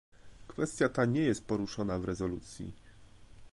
[0.47, 2.73] Kwestia ta nie jest poruszona w rezolucji